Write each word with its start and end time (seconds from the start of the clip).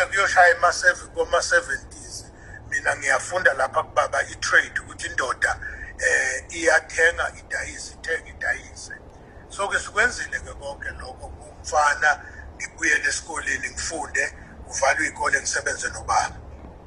kuze 0.00 0.06
kuyoshaya 0.06 0.54
kuma-70s 1.14 2.24
mina 2.70 2.96
ngiyafunda 2.96 3.52
lapha 3.54 3.82
kubaba 3.82 4.22
i-trade 4.22 4.80
ukuthi 4.80 5.06
indoda 5.06 5.60
eh 5.98 6.44
iyathenga 6.50 7.32
idayise 7.38 7.94
ithenga 7.94 8.28
idayise. 8.28 8.92
So 9.50 9.68
ke 9.68 9.78
sikwenzile 9.78 10.40
ke 10.40 10.52
konke 10.54 10.88
lokho. 11.00 11.28
Kumfana 11.28 12.20
ngibuyele 12.56 13.08
esikoleni 13.08 13.70
ngifunde 13.70 14.32
kuvalwe 14.68 15.06
iy'kole 15.06 15.40
ngisebenze 15.40 15.88
nobaba. 15.90 16.39